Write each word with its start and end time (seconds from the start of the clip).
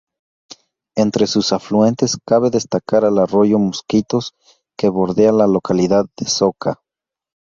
Entre 0.97 1.27
sus 1.27 1.53
afluentes 1.57 2.17
cabe 2.25 2.49
destacar 2.49 3.05
al 3.05 3.19
arroyo 3.19 3.59
Mosquitos, 3.59 4.33
que 4.75 4.89
bordea 4.89 5.31
la 5.31 5.45
localidad 5.45 6.05
de 6.17 6.25
Soca. 6.25 6.81